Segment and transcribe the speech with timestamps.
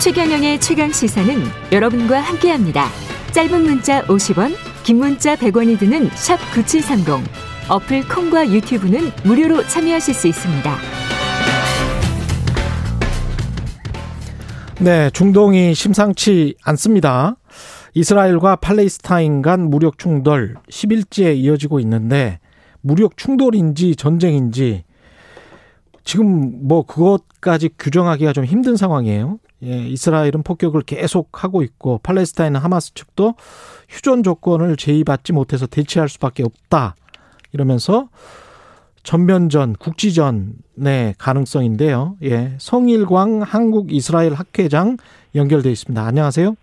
[0.00, 1.34] 최경영의 최강 시사는
[1.72, 2.86] 여러분과 함께합니다.
[3.32, 7.28] 짧은 문자 50원, 긴 문자 100원이 드는 샵 9730.
[7.68, 10.76] 어플 콩과 유튜브는 무료로 참여하실 수 있습니다.
[14.80, 17.36] 네, 중동이 심상치 않습니다.
[17.94, 22.38] 이스라엘과 팔레스타인 간 무력 충돌 10일째 이어지고 있는데
[22.82, 24.84] 무력 충돌인지 전쟁인지
[26.04, 29.40] 지금 뭐 그것까지 규정하기가 좀 힘든 상황이에요.
[29.64, 33.34] 예, 이스라엘은 폭격을 계속 하고 있고 팔레스타인은 하마스 측도
[33.88, 36.94] 휴전 조건을 제의받지 못해서 대치할 수밖에 없다.
[37.52, 38.08] 이러면서
[39.02, 42.16] 전면전, 국지전의 가능성인데요.
[42.24, 44.96] 예, 성일광 한국 이스라엘 학회장
[45.34, 46.04] 연결돼 있습니다.
[46.04, 46.54] 안녕하세요.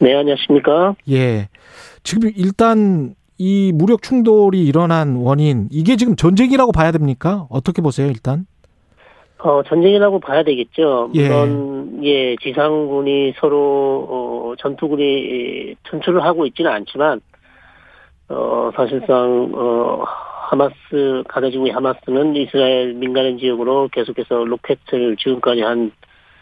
[0.00, 0.96] 네, 안녕하십니까?
[1.10, 1.48] 예.
[2.02, 7.46] 지금 일단 이 무력 충돌이 일어난 원인 이게 지금 전쟁이라고 봐야 됩니까?
[7.48, 8.46] 어떻게 보세요, 일단?
[9.44, 11.10] 어, 전쟁이라고 봐야 되겠죠.
[11.14, 11.28] 예.
[11.28, 17.20] 물론, 예, 지상군이 서로, 어, 전투군이 전투를 하고 있지는 않지만,
[18.30, 20.02] 어, 사실상, 어,
[20.48, 25.92] 하마스, 가자 지구의 하마스는 이스라엘 민간인 지역으로 계속해서 로켓을 지금까지 한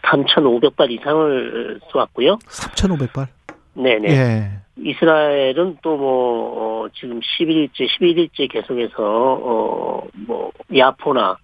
[0.03, 2.37] 3,500발 이상을 쏘았고요.
[2.47, 3.27] 3,500발?
[3.73, 4.09] 네네.
[4.09, 4.49] 예.
[4.77, 11.35] 이스라엘은 또 뭐, 어, 지금 11일째, 11일째 계속해서, 어, 뭐, 야포나,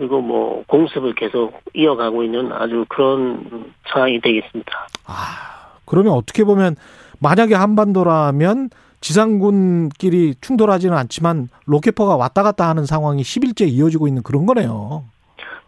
[0.00, 4.86] 그리고 뭐, 공습을 계속 이어가고 있는 아주 그런 상황이 되겠습니다.
[5.04, 6.76] 아, 그러면 어떻게 보면
[7.18, 8.70] 만약에 한반도라면
[9.02, 15.04] 지상군끼리 충돌하지는 않지만 로켓포가 왔다 갔다 하는 상황이 10일째 이어지고 있는 그런 거네요.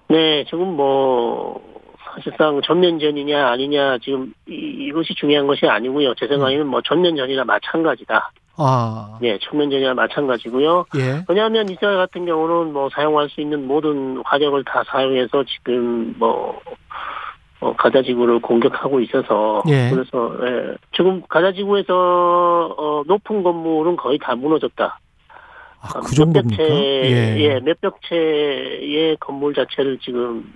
[0.08, 1.60] 네, 지금 뭐,
[2.14, 6.14] 사실상 전면전이냐 아니냐 지금 이, 이것이 중요한 것이 아니고요.
[6.14, 8.32] 제 생각에는 뭐 전면전이나 마찬가지다.
[8.56, 10.86] 아, 네, 전면전이나 마찬가지고요.
[10.96, 11.24] 예.
[11.28, 16.60] 왜냐하면 이스라엘 같은 경우는 뭐 사용할 수 있는 모든 화력을 다 사용해서 지금 뭐
[17.60, 19.88] 어, 가자지구를 공격하고 있어서 예.
[19.90, 24.98] 그래서 예, 지금 가자지구에서 어, 높은 건물은 거의 다 무너졌다.
[25.80, 26.62] 아, 그 정도입니까?
[26.62, 30.52] 예, 예, 몇백 채의 건물 자체를 지금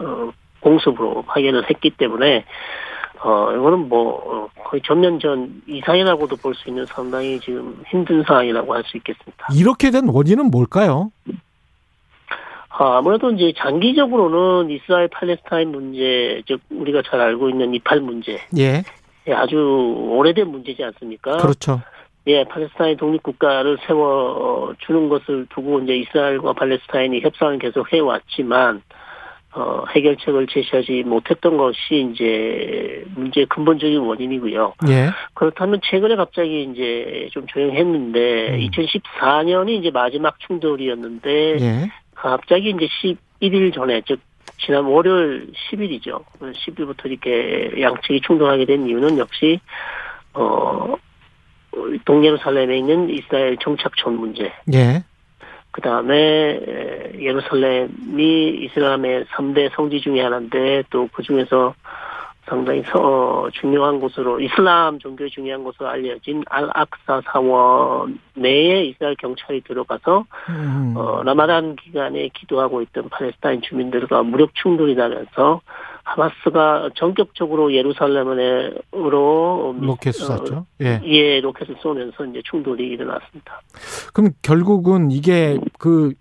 [0.00, 0.30] 어,
[0.60, 2.44] 공습으로 확인을 했기 때문에
[3.22, 8.82] 어 이거는 뭐 어, 거의 전면전 이상이라고도 볼 수 있는 상당히 지금 힘든 상황이라고 할
[8.84, 9.46] 수 있겠습니다.
[9.54, 11.10] 이렇게 된 원인은 뭘까요?
[12.68, 18.82] 아, 아무래도 이제 장기적으로는 이스라엘 팔레스타인 문제, 즉 우리가 잘 알고 있는 이팔 문제, 예.
[19.28, 19.56] 예, 아주
[20.10, 21.38] 오래된 문제지 않습니까?
[21.38, 21.80] 그렇죠.
[22.26, 28.82] 예, 팔레스타인 독립 국가를 세워 주는 것을 두고 이제 이스라엘과 팔레스타인이 협상을 계속 해 왔지만
[29.56, 34.74] 어, 해결책을 제시하지 못했던 것이 이제 문제의 근본적인 원인이고요.
[34.90, 35.08] 예.
[35.32, 38.68] 그렇다면 최근에 갑자기 이제 좀 조용했는데 음.
[38.68, 41.90] 2014년이 이제 마지막 충돌이었는데 예.
[42.14, 44.20] 갑자기 이제 11일 전에 즉
[44.58, 46.22] 지난 월요일 10일이죠.
[46.38, 49.58] 10일부터 이렇게 양측이 충돌하게 된 이유는 역시
[50.34, 50.96] 어
[52.04, 54.52] 동예루살렘에 있는 이스라엘 정착촌 문제.
[54.74, 55.02] 예.
[55.76, 61.74] 그 다음에 예루살렘이 이슬람의 3대 성지 중의 하나인데 또 그 중에서
[62.46, 69.62] 상당히 서, 중요한 곳으로 이슬람 종교의 중요한 곳으로 알려진 알 악사 사원 내에 이스라엘 경찰이
[69.62, 70.94] 들어가서 음.
[70.96, 75.60] 어, 라마단 기간에 기도하고 있던 팔레스타인 주민들과 무력 충돌이 나면서
[76.06, 80.66] 하마스가 전격적으로 예루살렘으로 로켓 쐈죠.
[80.80, 81.00] 예.
[81.04, 83.60] 예, 로켓을 쏘면서 이제 충돌이 일어났습니다.
[84.14, 86.14] 그럼 결국은 이게 그,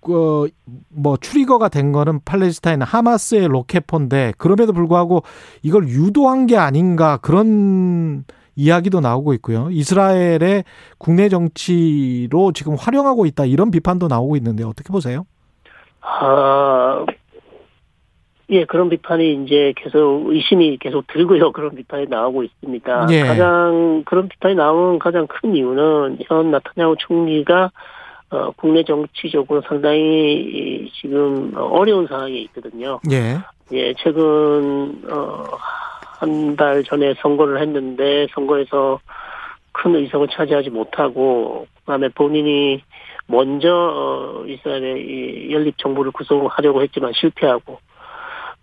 [0.00, 0.48] 그,
[0.88, 5.24] 뭐, 추리거가 된 거는 팔레스타인 하마스의 로켓포인데, 그럼에도 불구하고
[5.62, 8.24] 이걸 유도한 게 아닌가, 그런
[8.54, 9.66] 이야기도 나오고 있고요.
[9.72, 10.62] 이스라엘의
[10.98, 15.26] 국내 정치로 지금 활용하고 있다, 이런 비판도 나오고 있는데, 어떻게 보세요?
[16.02, 17.04] 아,
[18.54, 21.52] 예, 그런 비판이 이제 계속 의심이 계속 들고요.
[21.52, 23.06] 그런 비판이 나오고 있습니다.
[23.10, 23.20] 예.
[23.22, 27.70] 가장 그런 비판이 나오는 가장 큰 이유는 현 나타냐후 총리가
[28.30, 33.00] 어, 국내 정치적으로 상당히 이, 지금 어려운 상황에 있거든요.
[33.10, 33.38] 예.
[33.72, 35.44] 예, 최근 어,
[36.18, 39.00] 한 달 전에 선거를 했는데 선거에서
[39.72, 42.82] 큰 의석을 차지하지 못하고 그다음에 본인이
[43.26, 47.78] 먼저 어, 이스라엘의 이 연립 정부를 구성하려고 했지만 실패하고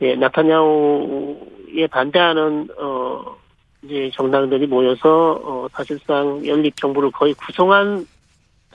[0.01, 3.36] 예, 나타냐후에 반대하는 어
[3.83, 8.06] 이제 정당들이 모여서 어 사실상 연립 정부를 거의 구성한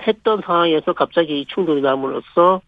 [0.07, 2.61] 했던 상황에서 갑자기 이 충돌이 남으로써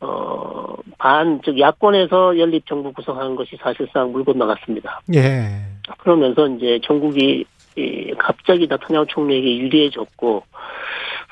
[0.00, 0.64] 어
[0.98, 5.00] 반 즉 야권에서 연립 정부 구성하는 것이 사실상 물 건너갔습니다.
[5.14, 5.60] 예.
[5.98, 7.44] 그러면서 이제 전국이
[7.76, 10.42] 이 갑자기 나타냐후 총리에게 유리해졌고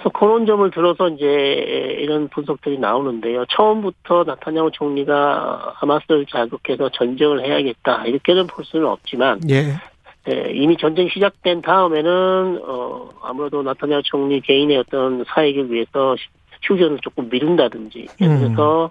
[0.02, 3.44] 그래서 그런 점을 들어서 이제 이런 분석들이 나오는데요.
[3.50, 9.74] 처음부터 나타냐후 총리가 하마스를 자극해서 전쟁을 해야겠다 이렇게는 볼 수는 없지만 예.
[10.28, 16.16] 예, 이미 전쟁 시작된 다음에는 어 아무래도 나타냐후 총리 개인의 어떤 사익을 위해서
[16.62, 18.90] 휴전을 조금 미룬다든지 그래서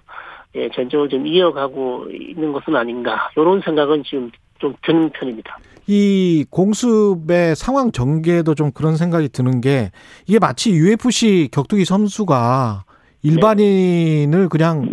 [0.54, 5.58] 예, 전쟁을 좀 이어가고 있는 것은 아닌가 이런 생각은 지금 좀 드는 편입니다.
[5.86, 9.90] 이 공습의 상황 전개도 좀 그런 생각이 드는 게
[10.26, 12.84] 이게 마치 UFC 격투기 선수가
[13.22, 14.88] 일반인을 그냥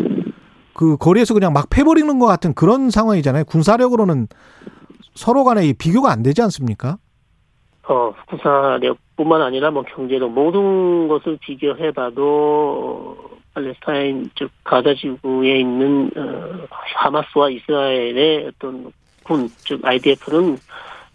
[0.74, 3.45] 그 거리에서 그냥 막 패버리는 것 같은 그런 상황이잖아요.
[3.45, 4.27] 군사력으로는
[5.13, 6.97] 서로 간에 비교가 안 되지 않습니까?
[7.88, 13.18] 어, 군사력뿐만 아니라 뭐 경제도 모든 것을 비교해봐도
[13.53, 18.91] 팔레스타인 즉 가자 지구에 있는 어, 하마스와 이스라엘의 어떤
[19.29, 20.57] 군즉 IDF는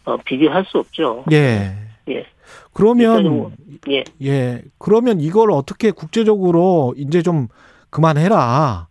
[0.06, 1.24] 어, 비교할 수 없죠.
[1.32, 1.74] 예.
[2.08, 2.26] 예.
[2.72, 3.52] 그러면
[3.90, 4.04] 예.
[4.22, 4.62] 예.
[4.78, 7.48] 그러면 이걸 어떻게 국제적으로 이제 좀
[7.90, 8.88] 그만해라.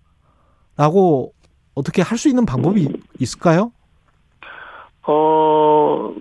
[0.77, 1.33] 라고
[1.75, 2.87] 어떻게 할 수 있는 방법이
[3.19, 3.71] 있을까요?
[5.05, 6.13] 어,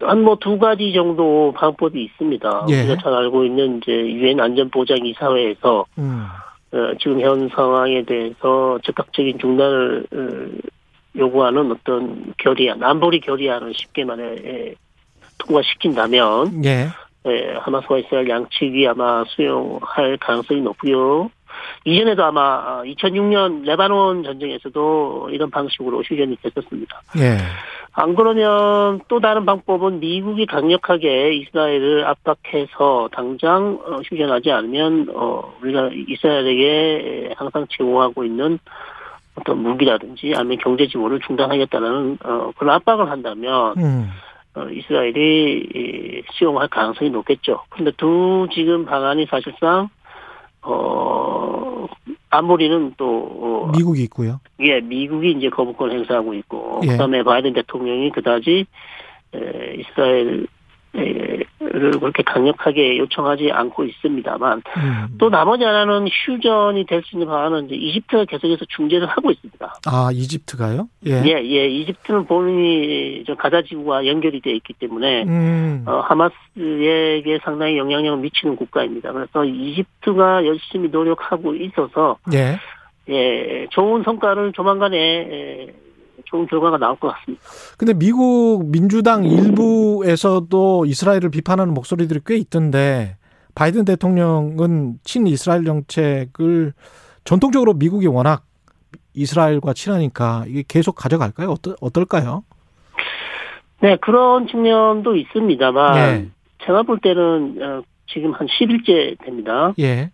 [0.00, 2.66] 한 뭐 두 가지 정도 방법이 있습니다.
[2.70, 2.80] 예.
[2.82, 6.26] 우리가 잘 알고 있는 이제 유엔 안전보장이사회에서 음.
[6.72, 10.68] 어, 지금 현 상황에 대해서 즉각적인 중단을 어,
[11.16, 14.74] 요구하는 어떤 결의안, 안보리 결의안을 쉽게 말해 예,
[15.38, 16.88] 통과시킨다면 예.
[17.26, 21.30] 예, 하마스와 이스라엘 양측이 아마 수용할 가능성이 높고요.
[21.84, 27.02] 이전에도 아마 2006년 레바논 전쟁에서도 이런 방식으로 휴전이 됐었습니다.
[27.18, 27.38] 예.
[27.96, 35.90] 안 그러면 또 다른 방법은 미국이 강력하게 이스라엘을 압박해서 당장 어, 휴전하지 않으면 어, 우리가
[36.08, 38.58] 이스라엘에게 항상 제공하고 있는
[39.36, 44.10] 어떤 무기라든지 아니면 경제 지원을 중단하겠다는 어, 그런 압박을 한다면 음.
[44.54, 47.62] 어, 이스라엘이 이, 수용할 가능성이 높겠죠.
[47.70, 49.88] 그런데 두 지금 방안이 사실상
[50.62, 51.86] 어
[52.30, 54.40] 안보리는 또 어, 미국이 있고요.
[54.60, 56.88] 예, 미국이 이제 거부권 행사하고 있고, 예.
[56.88, 58.66] 그 다음에 바이든 대통령이 그다지,
[59.34, 60.46] 에, 이스라엘을
[62.00, 65.06] 그렇게 강력하게 요청하지 않고 있습니다만, 음.
[65.18, 69.74] 또 나머지 하나는 휴전이 될 수 있는 방안은 이제 이집트가 계속해서 중재를 하고 있습니다.
[69.86, 70.88] 아, 이집트가요?
[71.06, 71.22] 예.
[71.24, 75.84] 예, 예, 이집트는 본인이 저 가자 지구와 연결이 되어 있기 때문에, 음.
[75.86, 79.12] 어, 하마스에게 상당히 영향력을 미치는 국가입니다.
[79.12, 82.58] 그래서 이집트가 열심히 노력하고 있어서, 예.
[83.10, 85.74] 예, 좋은 성과를 조만간에 예,
[86.24, 87.42] 좋은 결과가 나올 것 같습니다.
[87.78, 93.16] 근데 미국 민주당 일부에서도 이스라엘을 비판하는 목소리들이 꽤 있던데
[93.54, 96.72] 바이든 대통령은 친 이스라엘 정책을
[97.24, 98.44] 전통적으로 미국이 워낙
[99.14, 101.50] 이스라엘과 친하니까 이게 계속 가져갈까요?
[101.50, 102.44] 어떠, 어떨까요?
[103.80, 106.28] 네, 그런 측면도 있습니다만 예.
[106.64, 109.74] 제가 볼 때는 어, 지금 한 10일째 됩니다.
[109.78, 110.10] 예.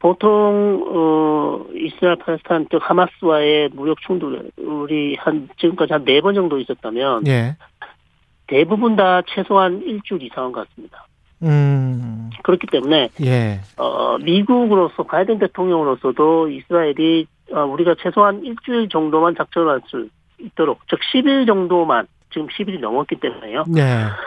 [0.00, 7.26] 보통 어, 이스라엘 팔레스타인 쪽 하마스와의 무력 충돌이 한 지금까지 한 네 번 정도 있었다면
[7.28, 7.56] 예.
[8.48, 11.06] 대부분 다 최소한 일주일 이상은 같습니다.
[11.42, 12.30] 음.
[12.42, 13.60] 그렇기 때문에 예.
[13.76, 20.08] 어, 미국으로서 바이든 대통령으로서도 이스라엘이 어, 우리가 최소한 일주일 정도만 작전할 수
[20.38, 23.64] 있도록 즉 10일 정도만 지금 10일이 넘었기 때문에요.
[23.76, 23.82] 예.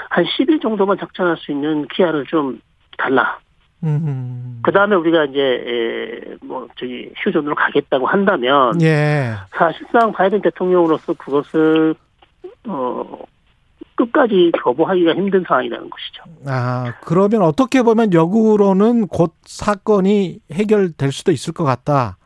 [0.10, 2.62] 한 10일 정도만 작전할 수 있는 기한을 좀
[2.98, 3.40] 달라.
[3.84, 4.62] 음.
[4.64, 9.34] 그 다음에 우리가 이제 에, 뭐 저기 휴전으로 가겠다고 한다면 예.
[9.52, 11.96] 사실상 바이든 대통령으로서 그것을
[12.68, 13.20] 어
[13.96, 16.24] 끝까지 거부하기가 힘든 상황이라는 것이죠.
[16.48, 22.18] 아, 그러면 어떻게 보면 역으로는 곧 사건이 해결될 수도 있을 것 같다.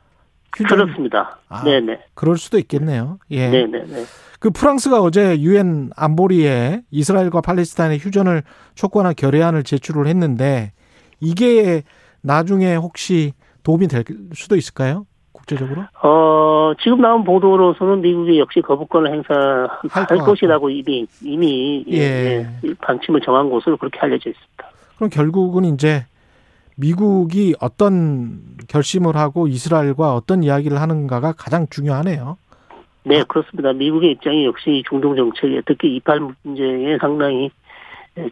[0.56, 1.40] 휴전 그렇습니다.
[1.50, 1.64] 아.
[1.64, 2.00] 네네.
[2.14, 3.20] 그럴 수도 있겠네요.
[3.32, 3.50] 예.
[3.50, 4.06] 네네네.
[4.40, 8.44] 그 프랑스가 어제 유엔 안보리에 이스라엘과 팔레스타인의 휴전을
[8.76, 10.72] 촉구하는 결의안을 제출을 했는데
[11.20, 11.84] 이게
[12.22, 13.34] 나중에 혹시
[13.64, 15.06] 도움이 될 수도 있을까요?
[15.32, 15.84] 국제적으로?
[16.04, 21.98] 어, 지금 나온 보도로서는 미국이 역시 거부권을 할 행사할 것 것이라고 이미, 이미, 예.
[21.98, 22.50] 예.
[22.64, 24.68] 예, 방침을 정한 것으로 그렇게 알려져 있습니다.
[24.96, 26.06] 그럼 결국은 이제
[26.76, 32.38] 미국이 어떤 결심을 하고 이스라엘과 어떤 이야기를 하는가가 가장 중요하네요.
[33.04, 33.74] 네, 그렇습니다.
[33.74, 37.50] 미국의 입장이 역시 중동 정책에 특히 이팔 문제에 상당히 예,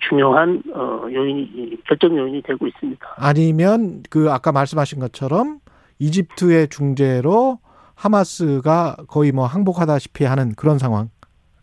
[0.08, 3.16] 중요한, 어, 요인이, 결정 요인이 되고 있습니다.
[3.18, 5.60] 아니면 그 아까 말씀하신 것처럼
[6.00, 7.60] 이집트의 중재로
[7.96, 11.10] 하마스가 거의 뭐 항복하다시피 하는 그런 상황.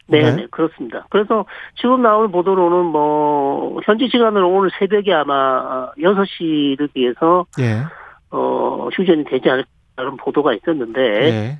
[0.06, 0.36] 네, 네.
[0.36, 1.06] 네, 그렇습니다.
[1.10, 7.82] 그래서 지금 나오는 보도로는 뭐, 현지 시간으로 오늘 새벽에 아마 6시를 위해서, 예.
[8.30, 11.58] 어, 휴전이 되지 않을까라는 보도가 있었는데, 예.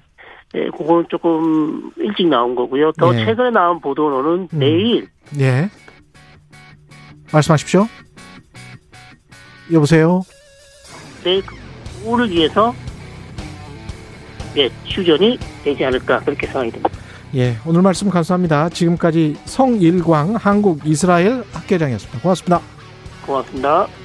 [0.54, 2.92] 예, 그거는 조금 일찍 나온 거고요.
[2.92, 3.24] 더 예.
[3.24, 4.58] 최근에 나온 보도로는 음.
[4.58, 5.06] 내일,
[5.40, 5.70] 예.
[7.32, 7.88] 말씀하십시오.
[9.72, 10.22] 여보세요.
[11.24, 11.42] 내일
[12.04, 12.74] 오를 위해서
[14.56, 16.90] 예 휴전이 되지 않을까 그렇게 생각이 듭니다.
[17.34, 18.68] 예, 오늘 말씀 감사합니다.
[18.68, 22.20] 지금까지 성일광 한국 이스라엘 학계장이었습니다.
[22.20, 22.60] 고맙습니다.
[23.24, 24.01] 고맙습니다.